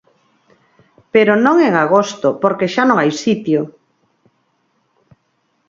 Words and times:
"Pero 1.13 1.33
non 1.45 1.57
en 1.67 1.73
agosto 1.85 2.27
porque 2.41 2.71
xa 2.73 2.83
non 2.87 2.97
hai 2.99 3.11
sitio". 3.23 3.61